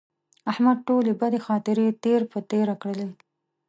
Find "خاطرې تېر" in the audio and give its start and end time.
1.47-2.21